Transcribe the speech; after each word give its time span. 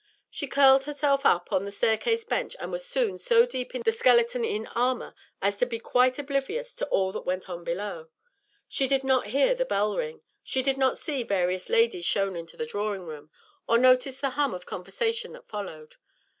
She 0.31 0.47
curled 0.47 0.85
herself 0.85 1.27
up 1.27 1.53
on 1.53 1.63
the 1.63 1.71
staircase 1.71 2.23
bench, 2.23 2.55
and 2.59 2.71
was 2.71 2.83
soon 2.87 3.19
so 3.19 3.45
deep 3.45 3.75
in 3.75 3.83
"The 3.85 3.91
Skeleton 3.91 4.43
in 4.43 4.65
Armor" 4.73 5.13
as 5.43 5.59
to 5.59 5.65
be 5.67 5.77
quite 5.77 6.17
oblivious 6.17 6.73
to 6.77 6.87
all 6.87 7.11
that 7.11 7.21
went 7.21 7.47
on 7.47 7.63
below. 7.63 8.09
She 8.67 8.87
did 8.87 9.03
not 9.03 9.27
hear 9.27 9.53
the 9.53 9.63
bell 9.63 9.95
ring, 9.95 10.23
she 10.41 10.63
did 10.63 10.79
not 10.79 10.97
see 10.97 11.21
various 11.21 11.69
ladies 11.69 12.05
shown 12.05 12.35
into 12.35 12.57
the 12.57 12.65
drawing 12.65 13.01
room, 13.03 13.29
or 13.67 13.77
notice 13.77 14.19
the 14.19 14.31
hum 14.31 14.55
of 14.55 14.65
conversation 14.65 15.33
that 15.33 15.47
followed. 15.47 15.97